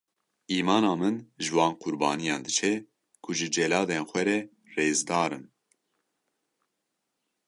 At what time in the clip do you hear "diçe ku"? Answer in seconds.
2.45-3.29